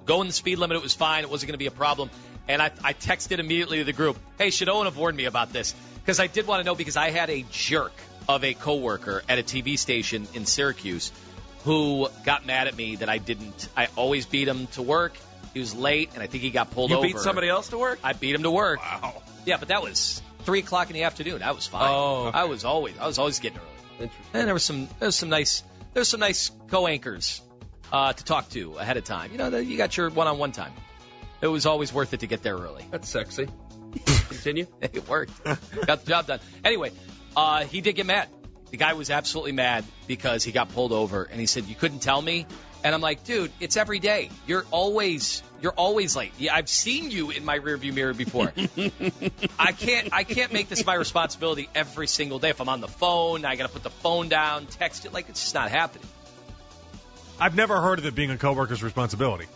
going 0.05 0.28
the 0.28 0.33
speed 0.33 0.59
limit, 0.59 0.76
it 0.76 0.83
was 0.83 0.95
fine. 0.95 1.25
It 1.25 1.30
wasn't 1.30 1.49
going 1.49 1.54
to 1.54 1.59
be 1.59 1.66
a 1.66 1.71
problem. 1.71 2.11
And 2.49 2.62
I, 2.62 2.71
I 2.85 2.92
texted 2.92 3.38
immediately 3.38 3.78
to 3.78 3.85
the 3.85 3.92
group, 3.92 4.18
"Hey, 4.38 4.50
should 4.50 4.68
Owen 4.68 4.85
have 4.85 4.97
warned 4.97 5.16
me 5.16 5.25
about 5.25 5.52
this?" 5.52 5.75
Because 6.06 6.20
I 6.20 6.28
did 6.28 6.46
want 6.46 6.60
to 6.60 6.64
know 6.64 6.76
because 6.76 6.96
I 6.96 7.10
had 7.10 7.30
a 7.30 7.44
jerk 7.50 7.92
of 8.28 8.44
a 8.44 8.54
coworker 8.54 9.25
at 9.28 9.40
a 9.40 9.42
TV 9.42 9.76
station 9.76 10.28
in 10.34 10.46
Syracuse 10.46 11.10
who 11.64 12.08
got 12.25 12.46
mad 12.46 12.68
at 12.68 12.76
me 12.76 12.94
that 12.96 13.08
I 13.08 13.18
didn't. 13.18 13.68
I 13.76 13.88
always 13.96 14.25
beat 14.25 14.46
him 14.46 14.68
to 14.68 14.82
work. 14.82 15.18
He 15.52 15.58
was 15.58 15.75
late, 15.75 16.10
and 16.14 16.22
I 16.22 16.28
think 16.28 16.44
he 16.44 16.50
got 16.50 16.70
pulled 16.70 16.90
you 16.90 16.98
over. 16.98 17.08
You 17.08 17.14
beat 17.14 17.20
somebody 17.20 17.48
else 17.48 17.70
to 17.70 17.78
work? 17.78 17.98
I 18.04 18.12
beat 18.12 18.36
him 18.36 18.44
to 18.44 18.52
work. 18.52 18.78
Wow. 18.78 19.20
Yeah, 19.46 19.56
but 19.56 19.66
that 19.66 19.82
was 19.82 20.22
three 20.44 20.60
o'clock 20.60 20.90
in 20.90 20.94
the 20.94 21.02
afternoon. 21.02 21.42
I 21.42 21.50
was 21.50 21.66
fine. 21.66 21.90
Oh, 21.92 22.26
okay. 22.26 22.38
I 22.38 22.44
was 22.44 22.64
always 22.64 22.96
I 22.98 23.06
was 23.08 23.18
always 23.18 23.40
getting 23.40 23.58
early. 23.58 24.04
Interesting. 24.04 24.26
And 24.32 24.46
there 24.46 24.54
was 24.54 24.62
some 24.62 24.86
there 25.00 25.08
was 25.08 25.16
some 25.16 25.28
nice 25.28 25.64
there 25.92 26.02
was 26.02 26.08
some 26.08 26.20
nice 26.20 26.52
co-anchors 26.68 27.42
uh, 27.92 28.12
to 28.12 28.25
talk 28.25 28.48
to 28.50 28.75
ahead 28.76 28.96
of 28.96 29.02
time. 29.02 29.32
You 29.32 29.38
know, 29.38 29.50
the, 29.50 29.64
you 29.64 29.76
got 29.76 29.96
your 29.96 30.10
one-on-one 30.10 30.52
time. 30.52 30.72
It 31.40 31.48
was 31.48 31.66
always 31.66 31.92
worth 31.92 32.14
it 32.14 32.20
to 32.20 32.28
get 32.28 32.44
there 32.44 32.56
early. 32.56 32.84
That's 32.92 33.08
sexy. 33.08 33.48
Continue. 34.46 34.68
it 34.80 35.08
worked. 35.08 35.42
got 35.42 36.04
the 36.04 36.06
job 36.06 36.28
done. 36.28 36.38
Anyway, 36.64 36.92
uh, 37.36 37.64
he 37.64 37.80
did 37.80 37.94
get 37.94 38.06
mad. 38.06 38.28
The 38.70 38.76
guy 38.76 38.92
was 38.92 39.10
absolutely 39.10 39.50
mad 39.50 39.84
because 40.06 40.44
he 40.44 40.52
got 40.52 40.72
pulled 40.72 40.92
over, 40.92 41.24
and 41.24 41.40
he 41.40 41.46
said, 41.46 41.64
"You 41.64 41.74
couldn't 41.74 41.98
tell 41.98 42.22
me." 42.22 42.46
And 42.84 42.94
I'm 42.94 43.00
like, 43.00 43.24
"Dude, 43.24 43.50
it's 43.58 43.76
every 43.76 43.98
day. 43.98 44.30
You're 44.46 44.64
always 44.70 45.42
you're 45.60 45.72
always 45.72 46.14
late. 46.14 46.32
Yeah, 46.38 46.54
I've 46.54 46.68
seen 46.68 47.10
you 47.10 47.30
in 47.30 47.44
my 47.44 47.58
rearview 47.58 47.92
mirror 47.92 48.14
before. 48.14 48.52
I 49.58 49.72
can't 49.72 50.10
I 50.12 50.22
can't 50.22 50.52
make 50.52 50.68
this 50.68 50.86
my 50.86 50.94
responsibility 50.94 51.68
every 51.74 52.06
single 52.06 52.38
day. 52.38 52.50
If 52.50 52.60
I'm 52.60 52.68
on 52.68 52.80
the 52.80 52.88
phone, 52.88 53.44
I 53.44 53.56
got 53.56 53.66
to 53.66 53.72
put 53.72 53.82
the 53.82 53.90
phone 53.90 54.28
down, 54.28 54.66
text 54.66 55.06
it. 55.06 55.12
Like 55.12 55.28
it's 55.28 55.42
just 55.42 55.56
not 55.56 55.72
happening. 55.72 56.06
I've 57.40 57.56
never 57.56 57.80
heard 57.80 57.98
of 57.98 58.06
it 58.06 58.14
being 58.14 58.30
a 58.30 58.36
coworker's 58.36 58.84
responsibility. 58.84 59.46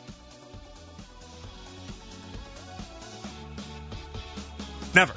Never. 4.95 5.15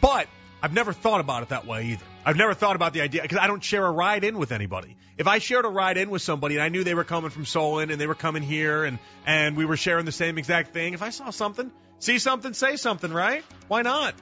But 0.00 0.26
I've 0.62 0.72
never 0.72 0.92
thought 0.92 1.20
about 1.20 1.42
it 1.42 1.48
that 1.50 1.66
way 1.66 1.86
either. 1.86 2.04
I've 2.24 2.36
never 2.36 2.54
thought 2.54 2.76
about 2.76 2.92
the 2.92 3.00
idea 3.00 3.22
because 3.22 3.38
I 3.38 3.46
don't 3.46 3.62
share 3.62 3.84
a 3.86 3.90
ride 3.90 4.24
in 4.24 4.38
with 4.38 4.52
anybody. 4.52 4.96
If 5.18 5.26
I 5.26 5.38
shared 5.38 5.64
a 5.64 5.68
ride 5.68 5.96
in 5.96 6.10
with 6.10 6.22
somebody 6.22 6.54
and 6.54 6.62
I 6.62 6.68
knew 6.68 6.84
they 6.84 6.94
were 6.94 7.04
coming 7.04 7.30
from 7.30 7.44
Solon 7.44 7.90
and 7.90 8.00
they 8.00 8.06
were 8.06 8.14
coming 8.14 8.42
here 8.42 8.84
and 8.84 8.98
and 9.26 9.56
we 9.56 9.64
were 9.64 9.76
sharing 9.76 10.04
the 10.04 10.12
same 10.12 10.38
exact 10.38 10.72
thing, 10.72 10.94
if 10.94 11.02
I 11.02 11.10
saw 11.10 11.30
something, 11.30 11.70
see 11.98 12.18
something, 12.18 12.54
say 12.54 12.76
something, 12.76 13.12
right? 13.12 13.44
Why 13.68 13.82
not? 13.82 14.14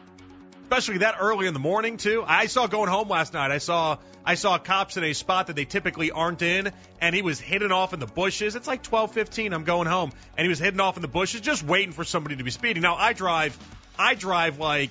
Especially 0.62 0.98
that 0.98 1.16
early 1.20 1.46
in 1.46 1.52
the 1.52 1.60
morning 1.60 1.96
too. 1.96 2.24
I 2.26 2.46
saw 2.46 2.66
going 2.66 2.88
home 2.88 3.08
last 3.08 3.34
night. 3.34 3.50
I 3.50 3.58
saw 3.58 3.98
I 4.24 4.34
saw 4.34 4.58
cops 4.58 4.96
in 4.96 5.04
a 5.04 5.12
spot 5.14 5.48
that 5.48 5.56
they 5.56 5.64
typically 5.64 6.10
aren't 6.10 6.42
in, 6.42 6.70
and 7.00 7.14
he 7.14 7.22
was 7.22 7.40
hidden 7.40 7.72
off 7.72 7.92
in 7.92 8.00
the 8.00 8.06
bushes. 8.06 8.54
It's 8.54 8.68
like 8.68 8.82
twelve 8.82 9.12
fifteen. 9.12 9.52
I'm 9.52 9.64
going 9.64 9.88
home, 9.88 10.12
and 10.36 10.44
he 10.44 10.48
was 10.48 10.58
hidden 10.58 10.80
off 10.80 10.96
in 10.96 11.02
the 11.02 11.08
bushes, 11.08 11.40
just 11.40 11.62
waiting 11.62 11.92
for 11.92 12.04
somebody 12.04 12.36
to 12.36 12.44
be 12.44 12.50
speeding. 12.50 12.82
Now 12.82 12.96
I 12.96 13.12
drive, 13.12 13.58
I 14.00 14.14
drive 14.14 14.58
like 14.58 14.90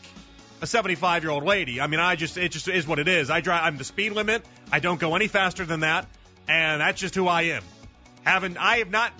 a 0.61 0.67
75 0.67 1.23
year 1.23 1.31
old 1.31 1.43
lady. 1.43 1.81
I 1.81 1.87
mean, 1.87 1.99
I 1.99 2.15
just 2.15 2.37
it 2.37 2.51
just 2.51 2.67
is 2.67 2.85
what 2.85 2.99
it 2.99 3.07
is. 3.07 3.31
I 3.31 3.41
drive. 3.41 3.63
I'm 3.63 3.77
the 3.77 3.83
speed 3.83 4.11
limit. 4.11 4.45
I 4.71 4.79
don't 4.79 4.99
go 4.99 5.15
any 5.15 5.27
faster 5.27 5.65
than 5.65 5.79
that, 5.79 6.05
and 6.47 6.79
that's 6.79 7.01
just 7.01 7.15
who 7.15 7.27
I 7.27 7.41
am. 7.57 7.63
Haven't 8.23 8.57
I 8.57 8.77
have 8.77 8.91
not. 8.91 9.11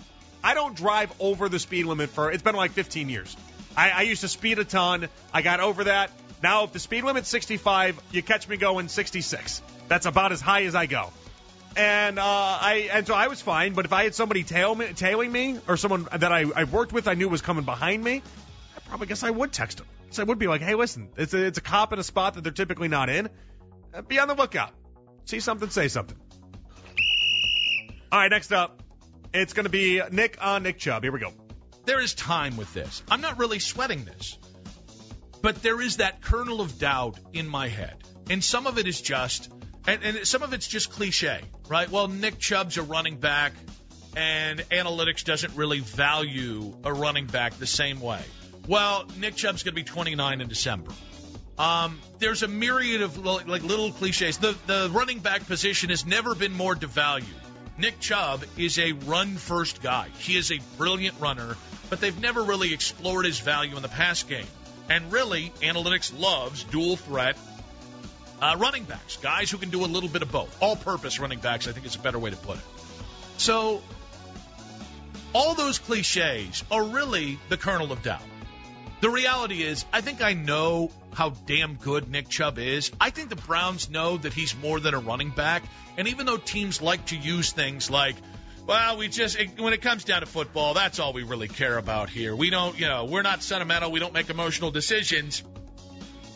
I 0.44 0.54
don't 0.54 0.76
drive 0.76 1.12
over 1.20 1.50
the 1.50 1.58
speed 1.58 1.86
limit 1.86 2.12
for. 2.12 2.32
It's 2.32 2.44
been 2.44 2.56
like 2.56 2.72
15 2.72 3.10
years. 3.10 3.36
I, 3.76 3.90
I 3.90 4.02
used 4.04 4.22
to 4.22 4.28
speed 4.28 4.60
a 4.60 4.64
ton. 4.64 5.10
I 5.34 5.42
got 5.42 5.60
over 5.60 5.86
that. 5.86 6.12
Now, 6.42 6.66
if 6.66 6.72
the 6.72 6.80
speed 6.80 7.04
limit's 7.04 7.28
65, 7.28 8.00
you 8.12 8.22
catch 8.22 8.48
me 8.48 8.58
going 8.58 8.88
66. 8.88 9.62
That's 9.88 10.06
about 10.06 10.32
as 10.32 10.40
high 10.40 10.64
as 10.64 10.76
I 10.76 10.86
go. 10.86 11.10
And 11.76 12.20
uh, 12.20 12.24
I 12.24 12.90
and 12.94 13.08
so 13.08 13.16
I 13.16 13.28
was 13.28 13.42
fine. 13.42 13.74
But 13.74 13.86
if 13.86 13.94
I 13.94 14.04
had 14.04 14.14
somebody 14.14 14.44
tail 14.44 14.76
me, 14.76 14.94
tailing 14.94 15.32
me, 15.32 15.60
or 15.68 15.78
someone 15.78 16.08
that 16.12 16.32
I, 16.32 16.46
I 16.56 16.66
worked 16.66 16.94
with, 16.94 17.08
I 17.08 17.16
knew 17.16 17.28
was 17.28 17.42
coming 17.42 17.66
behind 17.66 18.04
me, 18.04 18.22
probably 18.90 19.08
guess 19.08 19.24
I 19.24 19.30
would 19.30 19.54
text 19.54 19.78
them. 19.78 19.88
So 20.10 20.24
I 20.24 20.26
would 20.26 20.40
be 20.40 20.48
like, 20.48 20.62
hey, 20.62 20.76
listen, 20.76 21.10
it's 21.16 21.34
a, 21.34 21.46
it's 21.46 21.58
a 21.58 21.62
cop 21.62 21.94
in 21.94 22.00
a 22.00 22.04
spot 22.04 22.34
that 22.34 22.44
they're 22.44 22.52
typically 22.52 22.88
not 22.88 23.10
in. 23.10 23.30
Uh, 23.94 24.02
be 24.02 24.20
on 24.20 24.28
the 24.28 24.34
lookout. 24.34 24.74
See 25.26 25.40
something, 25.40 25.70
say 25.70 25.88
something. 25.88 26.18
All 28.12 28.20
right, 28.20 28.32
next 28.32 28.52
up, 28.52 28.82
it's 29.34 29.54
going 29.54 29.66
to 29.66 29.70
be 29.70 30.02
Nick 30.12 30.38
on 30.42 30.64
Nick 30.64 30.80
Chubb. 30.80 31.04
Here 31.04 31.12
we 31.12 31.20
go. 31.20 31.32
There 31.86 32.02
is 32.02 32.14
time 32.16 32.58
with 32.58 32.74
this. 32.74 33.04
I'm 33.10 33.22
not 33.22 33.38
really 33.38 33.60
sweating 33.60 34.04
this. 34.04 34.38
But 35.42 35.62
there 35.62 35.80
is 35.80 35.98
that 35.98 36.22
kernel 36.22 36.60
of 36.60 36.80
doubt 36.80 37.20
in 37.32 37.48
my 37.48 37.68
head. 37.68 37.96
And 38.30 38.44
some 38.44 38.68
of 38.68 38.78
it 38.78 38.88
is 38.88 39.00
just, 39.00 39.52
and, 39.88 40.04
and 40.04 40.28
some 40.28 40.44
of 40.44 40.54
it's 40.54 40.68
just 40.68 40.92
cliche, 40.92 41.42
right? 41.68 41.90
Well, 41.90 42.08
Nick 42.08 42.40
Chubb's 42.40 42.78
a 42.78 42.84
running 42.84 43.18
back, 43.18 43.54
and 44.16 44.60
analytics 44.70 45.24
doesn't 45.24 45.56
really 45.56 45.80
value 45.80 46.76
a 46.84 46.92
running 46.92 47.28
back 47.28 47.54
the 47.54 47.68
same 47.68 48.02
way. 48.02 48.22
Well, 48.70 49.06
Nick 49.18 49.36
Chubb's 49.36 49.64
going 49.64 49.74
to 49.74 49.82
be 49.82 49.84
29 49.84 50.42
in 50.42 50.48
December. 50.48 50.92
Um, 51.58 52.00
there's 52.20 52.44
a 52.44 52.48
myriad 52.48 53.02
of 53.02 53.18
li- 53.18 53.44
like 53.48 53.64
little 53.64 53.92
cliches. 53.92 54.38
The 54.38 54.56
the 54.68 54.92
running 54.94 55.20
back 55.20 55.48
position 55.48 55.90
has 55.90 56.06
never 56.06 56.36
been 56.36 56.54
more 56.54 56.76
devalued. 56.76 57.26
Nick 57.80 58.00
Chubb 58.00 58.46
is 58.58 58.78
a 58.78 58.92
run 58.92 59.38
first 59.38 59.82
guy. 59.82 60.10
He 60.20 60.38
is 60.38 60.52
a 60.52 60.60
brilliant 60.78 61.20
runner, 61.20 61.58
but 61.90 62.00
they've 62.00 62.22
never 62.22 62.44
really 62.44 62.72
explored 62.72 63.26
his 63.26 63.40
value 63.40 63.76
in 63.76 63.82
the 63.82 63.90
pass 63.90 64.22
game. 64.22 64.46
And 64.88 65.12
really, 65.12 65.52
analytics 65.64 66.18
loves 66.18 66.64
dual 66.64 66.96
threat 66.96 67.38
uh, 68.40 68.56
running 68.60 68.84
backs, 68.84 69.18
guys 69.18 69.50
who 69.50 69.58
can 69.58 69.72
do 69.72 69.84
a 69.84 69.88
little 69.88 70.10
bit 70.10 70.22
of 70.22 70.32
both. 70.32 70.56
All 70.62 70.76
purpose 70.76 71.20
running 71.20 71.40
backs, 71.40 71.68
I 71.68 71.72
think 71.72 71.88
is 71.88 71.96
a 71.96 72.00
better 72.00 72.20
way 72.20 72.30
to 72.30 72.38
put 72.38 72.58
it. 72.58 72.64
So, 73.38 73.82
all 75.34 75.56
those 75.56 75.80
cliches 75.80 76.64
are 76.70 76.84
really 76.84 77.40
the 77.50 77.58
kernel 77.58 77.92
of 77.92 78.04
doubt. 78.04 78.22
The 79.02 79.10
reality 79.10 79.64
is, 79.64 79.86
I 79.94 80.02
think 80.02 80.22
I 80.22 80.34
know 80.34 80.92
how 81.14 81.30
damn 81.30 81.76
good 81.76 82.10
Nick 82.10 82.28
Chubb 82.28 82.60
is. 82.60 82.92
I 83.00 83.12
think 83.12 83.30
the 83.30 83.38
Browns 83.38 83.90
know 83.90 84.18
that 84.18 84.34
he's 84.34 84.56
more 84.58 84.80
than 84.82 84.94
a 84.94 85.00
running 85.00 85.30
back. 85.30 85.64
And 85.98 86.10
even 86.10 86.26
though 86.26 86.38
teams 86.38 86.82
like 86.82 87.06
to 87.08 87.16
use 87.16 87.54
things 87.54 87.90
like, 87.90 88.16
well, 88.68 88.98
we 88.98 89.08
just, 89.08 89.40
when 89.58 89.72
it 89.72 89.82
comes 89.82 90.04
down 90.04 90.20
to 90.20 90.26
football, 90.26 90.74
that's 90.74 91.00
all 91.00 91.14
we 91.14 91.24
really 91.24 91.48
care 91.48 91.78
about 91.78 92.10
here. 92.10 92.36
We 92.36 92.50
don't, 92.50 92.78
you 92.78 92.88
know, 92.88 93.06
we're 93.06 93.22
not 93.22 93.42
sentimental. 93.42 93.90
We 93.90 94.02
don't 94.02 94.14
make 94.14 94.30
emotional 94.30 94.70
decisions. 94.70 95.44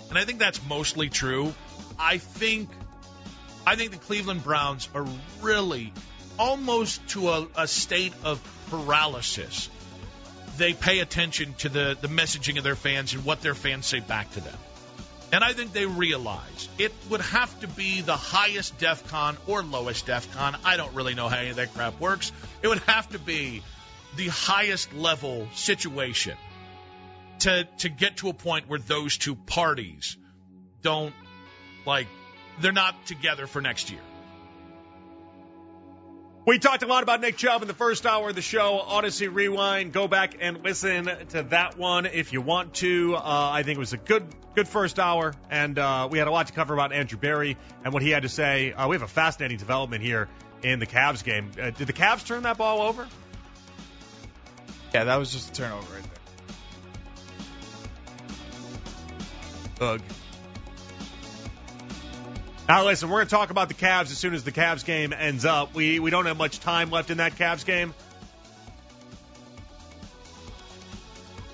And 0.09 0.17
I 0.17 0.23
think 0.23 0.39
that's 0.39 0.63
mostly 0.65 1.09
true. 1.09 1.53
I 1.99 2.17
think, 2.17 2.69
I 3.67 3.75
think 3.75 3.91
the 3.91 3.97
Cleveland 3.97 4.41
Browns 4.41 4.87
are 4.95 5.05
really 5.41 5.91
almost 6.39 7.05
to 7.09 7.29
a, 7.29 7.47
a 7.57 7.67
state 7.67 8.13
of 8.23 8.41
paralysis 8.69 9.69
they 10.57 10.73
pay 10.73 10.99
attention 10.99 11.53
to 11.59 11.69
the, 11.69 11.97
the 11.99 12.07
messaging 12.07 12.57
of 12.57 12.63
their 12.63 12.75
fans 12.75 13.13
and 13.13 13.25
what 13.25 13.41
their 13.41 13.55
fans 13.55 13.85
say 13.85 13.99
back 13.99 14.31
to 14.33 14.39
them. 14.39 14.57
And 15.31 15.43
I 15.43 15.53
think 15.53 15.73
they 15.73 15.87
realize 15.87 16.69
it 16.77 16.93
would 17.09 17.21
have 17.21 17.59
to 17.61 17.67
be 17.67 18.01
the 18.01 18.15
highest 18.15 18.77
DEF 18.77 19.07
CON 19.09 19.35
or 19.47 19.63
lowest 19.63 20.05
DEF 20.05 20.31
CON. 20.35 20.55
I 20.63 20.77
don't 20.77 20.93
really 20.93 21.15
know 21.15 21.27
how 21.27 21.37
any 21.37 21.49
of 21.49 21.55
that 21.55 21.73
crap 21.73 21.99
works. 21.99 22.31
It 22.61 22.67
would 22.67 22.83
have 22.83 23.09
to 23.09 23.19
be 23.19 23.63
the 24.15 24.27
highest 24.27 24.93
level 24.93 25.47
situation 25.55 26.37
to 27.39 27.67
to 27.79 27.89
get 27.89 28.17
to 28.17 28.29
a 28.29 28.33
point 28.33 28.69
where 28.69 28.79
those 28.79 29.17
two 29.17 29.35
parties 29.35 30.17
don't 30.83 31.15
like 31.85 32.07
they're 32.61 32.71
not 32.71 33.05
together 33.07 33.47
for 33.47 33.59
next 33.59 33.89
year. 33.89 34.01
We 36.45 36.59
talked 36.59 36.83
a 36.83 36.87
lot 36.87 37.03
about 37.03 37.21
Nick 37.21 37.37
Chubb 37.37 37.61
in 37.61 37.69
the 37.69 37.73
first 37.73 38.05
hour 38.05 38.27
of 38.27 38.35
the 38.35 38.41
show. 38.41 38.83
Audacy 38.85 39.33
Rewind. 39.33 39.93
Go 39.93 40.09
back 40.09 40.35
and 40.41 40.61
listen 40.61 41.05
to 41.29 41.43
that 41.43 41.77
one 41.77 42.05
if 42.05 42.33
you 42.33 42.41
want 42.41 42.73
to. 42.75 43.15
Uh, 43.15 43.21
I 43.53 43.63
think 43.63 43.77
it 43.77 43.79
was 43.79 43.93
a 43.93 43.97
good 43.97 44.27
good 44.53 44.67
first 44.67 44.99
hour, 44.99 45.33
and 45.49 45.79
uh, 45.79 46.09
we 46.11 46.17
had 46.17 46.27
a 46.27 46.31
lot 46.31 46.47
to 46.47 46.53
cover 46.53 46.73
about 46.73 46.91
Andrew 46.91 47.17
Berry 47.17 47.55
and 47.85 47.93
what 47.93 48.03
he 48.03 48.09
had 48.09 48.23
to 48.23 48.29
say. 48.29 48.73
Uh, 48.73 48.89
we 48.89 48.95
have 48.97 49.03
a 49.03 49.07
fascinating 49.07 49.57
development 49.57 50.03
here 50.03 50.27
in 50.63 50.79
the 50.79 50.85
Cavs 50.85 51.23
game. 51.23 51.49
Uh, 51.57 51.69
did 51.69 51.87
the 51.87 51.93
Cavs 51.93 52.25
turn 52.25 52.43
that 52.43 52.57
ball 52.57 52.81
over? 52.81 53.07
Yeah, 54.93 55.05
that 55.05 55.15
was 55.15 55.31
just 55.31 55.51
a 55.51 55.53
turnover 55.53 55.93
right 55.93 56.03
there. 59.79 59.87
Ugh. 59.93 60.01
Now, 62.73 62.85
listen, 62.85 63.07
we're 63.07 63.17
going 63.17 63.27
to 63.27 63.35
talk 63.35 63.51
about 63.51 63.67
the 63.67 63.75
Cavs 63.75 64.09
as 64.09 64.17
soon 64.17 64.33
as 64.33 64.43
the 64.43 64.51
Cavs 64.51 64.83
game 64.83 65.13
ends 65.13 65.45
up. 65.45 65.75
We 65.75 65.99
we 65.99 66.09
don't 66.09 66.25
have 66.25 66.37
much 66.37 66.59
time 66.59 66.89
left 66.89 67.11
in 67.11 67.17
that 67.17 67.35
Cavs 67.35 67.63
game. 67.63 67.93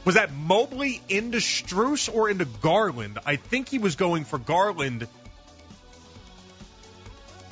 Was 0.06 0.16
that 0.16 0.32
Mobley 0.32 1.02
into 1.10 1.40
Strus 1.40 2.08
or 2.08 2.30
into 2.30 2.46
Garland? 2.46 3.20
I 3.26 3.36
think 3.36 3.68
he 3.68 3.80
was 3.80 3.98
going 3.98 4.24
for 4.24 4.40
Garland. 4.40 5.10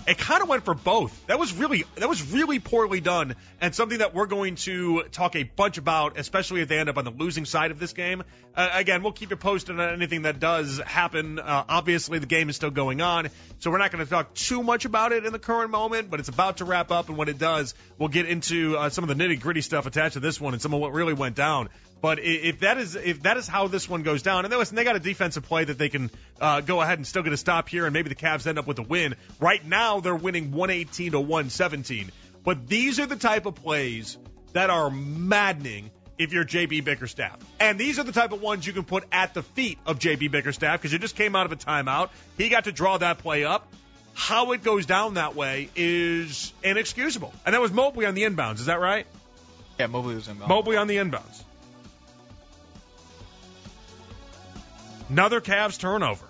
It 0.07 0.17
kind 0.17 0.41
of 0.41 0.47
went 0.47 0.63
for 0.63 0.73
both. 0.73 1.27
That 1.27 1.37
was 1.37 1.53
really 1.53 1.83
that 1.95 2.07
was 2.07 2.31
really 2.31 2.59
poorly 2.59 3.01
done, 3.01 3.35
and 3.59 3.75
something 3.75 3.97
that 3.97 4.15
we're 4.15 4.25
going 4.25 4.55
to 4.55 5.03
talk 5.11 5.35
a 5.35 5.43
bunch 5.43 5.77
about, 5.77 6.17
especially 6.17 6.61
if 6.61 6.69
they 6.69 6.79
end 6.79 6.87
up 6.87 6.97
on 6.97 7.03
the 7.03 7.11
losing 7.11 7.43
side 7.43 7.71
of 7.71 7.79
this 7.79 7.91
game. 7.91 8.23
Uh, 8.55 8.69
again, 8.71 9.03
we'll 9.03 9.11
keep 9.11 9.31
you 9.31 9.35
posted 9.35 9.77
on 9.77 9.93
anything 9.93 10.21
that 10.21 10.39
does 10.39 10.79
happen. 10.79 11.39
Uh, 11.39 11.65
obviously, 11.67 12.19
the 12.19 12.25
game 12.25 12.47
is 12.49 12.55
still 12.55 12.71
going 12.71 13.01
on, 13.01 13.27
so 13.59 13.69
we're 13.69 13.79
not 13.79 13.91
going 13.91 14.03
to 14.03 14.09
talk 14.09 14.33
too 14.33 14.63
much 14.63 14.85
about 14.85 15.11
it 15.11 15.25
in 15.25 15.33
the 15.33 15.39
current 15.39 15.71
moment. 15.71 16.09
But 16.09 16.21
it's 16.21 16.29
about 16.29 16.57
to 16.57 16.65
wrap 16.65 16.89
up, 16.89 17.09
and 17.09 17.17
when 17.17 17.27
it 17.27 17.37
does, 17.37 17.75
we'll 17.97 18.07
get 18.07 18.27
into 18.27 18.77
uh, 18.77 18.89
some 18.89 19.03
of 19.03 19.15
the 19.15 19.21
nitty 19.21 19.41
gritty 19.41 19.61
stuff 19.61 19.87
attached 19.87 20.13
to 20.13 20.21
this 20.21 20.39
one 20.39 20.53
and 20.53 20.61
some 20.61 20.73
of 20.73 20.79
what 20.79 20.93
really 20.93 21.13
went 21.13 21.35
down. 21.35 21.67
But 21.99 22.19
if 22.21 22.59
that 22.59 22.77
is 22.77 22.95
if 22.95 23.23
that 23.23 23.37
is 23.37 23.47
how 23.47 23.67
this 23.67 23.89
one 23.89 24.03
goes 24.03 24.21
down, 24.21 24.45
and 24.45 24.53
listen, 24.55 24.75
they 24.75 24.83
got 24.83 24.95
a 24.95 24.99
defensive 24.99 25.43
play 25.43 25.63
that 25.63 25.77
they 25.77 25.89
can 25.89 26.11
uh, 26.39 26.61
go 26.61 26.81
ahead 26.81 26.99
and 26.99 27.07
still 27.07 27.23
get 27.23 27.33
a 27.33 27.37
stop 27.37 27.69
here, 27.69 27.85
and 27.85 27.93
maybe 27.93 28.09
the 28.09 28.15
Cavs 28.15 28.45
end 28.45 28.59
up 28.59 28.67
with 28.67 28.79
a 28.79 28.83
win. 28.83 29.15
Right 29.39 29.65
now, 29.65 29.99
they're 29.99 30.15
winning 30.15 30.51
118 30.51 31.13
to 31.13 31.19
117. 31.19 32.11
But 32.43 32.67
these 32.67 32.99
are 32.99 33.05
the 33.05 33.15
type 33.15 33.45
of 33.45 33.55
plays 33.55 34.17
that 34.53 34.69
are 34.69 34.89
maddening 34.89 35.91
if 36.17 36.33
you're 36.33 36.45
JB 36.45 36.83
Bickerstaff. 36.83 37.37
And 37.59 37.79
these 37.79 37.99
are 37.99 38.03
the 38.03 38.11
type 38.11 38.31
of 38.31 38.41
ones 38.41 38.65
you 38.65 38.73
can 38.73 38.83
put 38.83 39.03
at 39.11 39.33
the 39.33 39.43
feet 39.43 39.77
of 39.85 39.99
JB 39.99 40.31
Bickerstaff 40.31 40.79
because 40.79 40.93
you 40.93 40.99
just 40.99 41.15
came 41.15 41.35
out 41.35 41.45
of 41.45 41.51
a 41.51 41.55
timeout. 41.55 42.09
He 42.37 42.49
got 42.49 42.65
to 42.65 42.71
draw 42.71 42.97
that 42.97 43.19
play 43.19 43.43
up. 43.43 43.67
How 44.13 44.53
it 44.53 44.63
goes 44.63 44.87
down 44.87 45.15
that 45.15 45.35
way 45.35 45.69
is 45.75 46.51
inexcusable. 46.63 47.33
And 47.45 47.53
that 47.53 47.61
was 47.61 47.71
Mobley 47.71 48.05
on 48.05 48.15
the 48.15 48.23
inbounds. 48.23 48.55
Is 48.55 48.65
that 48.65 48.79
right? 48.79 49.05
Yeah, 49.79 49.87
Mobley 49.87 50.15
was 50.15 50.27
inbounds. 50.27 50.47
Mobley 50.47 50.75
on 50.75 50.87
the 50.87 50.95
inbounds. 50.95 51.43
Another 55.09 55.41
Cavs 55.41 55.79
turnover. 55.79 56.25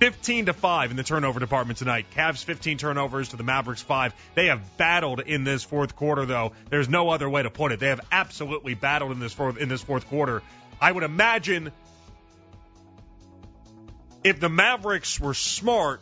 15 0.00 0.46
to 0.46 0.54
5 0.54 0.90
in 0.92 0.96
the 0.96 1.02
turnover 1.02 1.40
department 1.40 1.78
tonight. 1.78 2.06
Cavs 2.16 2.42
15 2.42 2.78
turnovers 2.78 3.28
to 3.30 3.36
the 3.36 3.42
Mavericks 3.42 3.82
5. 3.82 4.14
They 4.34 4.46
have 4.46 4.78
battled 4.78 5.20
in 5.20 5.44
this 5.44 5.62
fourth 5.62 5.94
quarter 5.94 6.24
though. 6.24 6.52
There's 6.70 6.88
no 6.88 7.10
other 7.10 7.28
way 7.28 7.42
to 7.42 7.50
put 7.50 7.72
it. 7.72 7.80
They 7.80 7.88
have 7.88 8.00
absolutely 8.10 8.72
battled 8.72 9.12
in 9.12 9.20
this 9.20 9.34
fourth 9.34 9.58
in 9.58 9.68
this 9.68 9.82
fourth 9.82 10.08
quarter. 10.08 10.42
I 10.80 10.90
would 10.90 11.02
imagine 11.02 11.70
if 14.24 14.40
the 14.40 14.48
Mavericks 14.48 15.20
were 15.20 15.34
smart, 15.34 16.00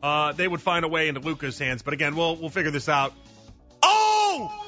uh, 0.00 0.30
they 0.32 0.46
would 0.46 0.62
find 0.62 0.84
a 0.84 0.88
way 0.88 1.08
into 1.08 1.20
Luka's 1.20 1.58
hands. 1.58 1.82
But 1.82 1.92
again, 1.92 2.14
we'll 2.14 2.36
we'll 2.36 2.50
figure 2.50 2.70
this 2.70 2.88
out. 2.88 3.14
Oh! 3.82 4.67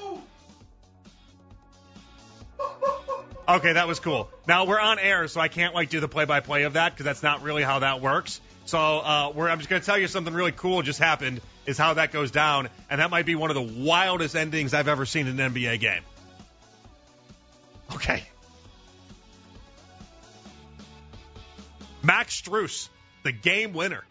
Okay, 3.50 3.72
that 3.72 3.88
was 3.88 3.98
cool. 3.98 4.30
Now 4.46 4.64
we're 4.64 4.78
on 4.78 5.00
air, 5.00 5.26
so 5.26 5.40
I 5.40 5.48
can't 5.48 5.74
like 5.74 5.90
do 5.90 5.98
the 5.98 6.06
play-by-play 6.06 6.62
of 6.62 6.74
that 6.74 6.92
because 6.92 7.04
that's 7.04 7.22
not 7.22 7.42
really 7.42 7.64
how 7.64 7.80
that 7.80 8.00
works. 8.00 8.40
So 8.64 8.78
uh, 8.78 9.32
I'm 9.36 9.58
just 9.58 9.68
going 9.68 9.82
to 9.82 9.86
tell 9.86 9.98
you 9.98 10.06
something 10.06 10.32
really 10.32 10.52
cool 10.52 10.82
just 10.82 11.00
happened. 11.00 11.40
Is 11.66 11.76
how 11.76 11.94
that 11.94 12.12
goes 12.12 12.30
down, 12.30 12.68
and 12.88 13.00
that 13.00 13.10
might 13.10 13.26
be 13.26 13.34
one 13.34 13.50
of 13.50 13.56
the 13.56 13.84
wildest 13.84 14.36
endings 14.36 14.72
I've 14.72 14.86
ever 14.86 15.04
seen 15.04 15.26
in 15.26 15.38
an 15.38 15.52
NBA 15.52 15.80
game. 15.80 16.02
Okay. 17.94 18.22
Max 22.02 22.40
Strus, 22.40 22.88
the 23.24 23.32
game 23.32 23.72
winner. 23.72 24.04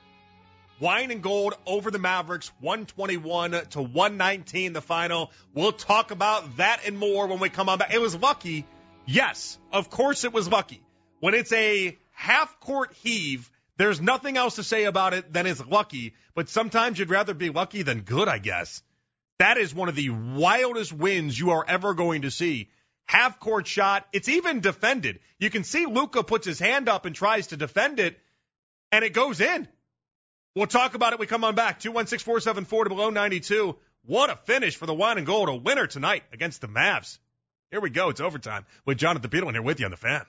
Wine 0.81 1.11
and 1.11 1.21
gold 1.21 1.55
over 1.65 1.91
the 1.91 1.99
Mavericks, 1.99 2.51
121 2.59 3.51
to 3.71 3.81
119, 3.81 4.73
the 4.73 4.81
final. 4.81 5.31
We'll 5.53 5.71
talk 5.71 6.11
about 6.11 6.57
that 6.57 6.81
and 6.85 6.97
more 6.97 7.27
when 7.27 7.39
we 7.39 7.49
come 7.49 7.69
on 7.69 7.79
back. 7.79 7.93
It 7.93 8.01
was 8.01 8.15
lucky. 8.15 8.65
Yes, 9.11 9.57
of 9.71 9.89
course 9.89 10.23
it 10.23 10.33
was 10.33 10.47
lucky. 10.47 10.83
When 11.19 11.33
it's 11.33 11.51
a 11.51 11.97
half 12.11 12.59
court 12.59 12.93
heave, 13.01 13.49
there's 13.75 13.99
nothing 13.99 14.37
else 14.37 14.57
to 14.57 14.63
say 14.63 14.83
about 14.83 15.15
it 15.15 15.33
than 15.33 15.47
it's 15.47 15.65
lucky. 15.65 16.13
But 16.35 16.47
sometimes 16.47 16.99
you'd 16.99 17.09
rather 17.09 17.33
be 17.33 17.49
lucky 17.49 17.81
than 17.81 18.01
good, 18.01 18.27
I 18.27 18.37
guess. 18.37 18.83
That 19.39 19.57
is 19.57 19.73
one 19.73 19.89
of 19.89 19.95
the 19.95 20.11
wildest 20.11 20.93
wins 20.93 21.39
you 21.39 21.49
are 21.49 21.65
ever 21.67 21.95
going 21.95 22.21
to 22.21 22.29
see. 22.29 22.69
Half 23.07 23.39
court 23.39 23.65
shot. 23.65 24.05
It's 24.13 24.29
even 24.29 24.59
defended. 24.59 25.21
You 25.39 25.49
can 25.49 25.63
see 25.63 25.87
Luka 25.87 26.21
puts 26.21 26.45
his 26.45 26.59
hand 26.59 26.87
up 26.87 27.07
and 27.07 27.15
tries 27.15 27.47
to 27.47 27.57
defend 27.57 27.99
it, 27.99 28.19
and 28.91 29.03
it 29.03 29.13
goes 29.13 29.41
in. 29.41 29.67
We'll 30.55 30.67
talk 30.67 30.93
about 30.93 31.13
it. 31.13 31.19
We 31.19 31.25
come 31.25 31.43
on 31.43 31.55
back. 31.55 31.79
216 31.79 32.25
474 32.25 32.83
to 32.83 32.89
below 32.91 33.09
92. 33.09 33.75
What 34.05 34.29
a 34.29 34.35
finish 34.35 34.75
for 34.75 34.85
the 34.85 34.93
wine 34.93 35.17
and 35.17 35.25
gold. 35.25 35.49
A 35.49 35.55
winner 35.55 35.87
tonight 35.87 36.25
against 36.31 36.61
the 36.61 36.67
Mavs. 36.67 37.17
Here 37.71 37.79
we 37.79 37.91
go. 37.91 38.09
It's 38.09 38.19
overtime 38.19 38.65
with 38.85 38.97
Jonathan 38.97 39.29
Peterlin 39.29 39.51
here 39.53 39.61
with 39.61 39.79
you 39.79 39.85
on 39.85 39.91
the 39.91 39.97
fan. 39.97 40.25